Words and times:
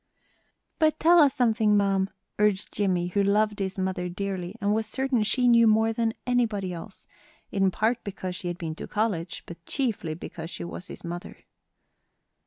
"But 0.79 0.99
tell 0.99 1.19
us 1.19 1.35
something, 1.35 1.77
mum," 1.77 2.09
urged 2.39 2.73
Jimmie, 2.73 3.09
who 3.09 3.21
loved 3.21 3.59
his 3.59 3.77
mother 3.77 4.09
dearly, 4.09 4.55
and 4.59 4.73
was 4.73 4.87
certain 4.87 5.21
she 5.21 5.47
knew 5.47 5.67
more 5.67 5.93
than 5.93 6.15
anybody 6.25 6.73
else, 6.73 7.05
in 7.51 7.69
part 7.69 8.03
because 8.03 8.35
she 8.35 8.47
had 8.47 8.57
been 8.57 8.73
to 8.77 8.87
college, 8.87 9.43
but 9.45 9.63
chiefly 9.67 10.15
because 10.15 10.49
she 10.49 10.63
was 10.63 10.87
his 10.87 11.03
mother. 11.03 11.45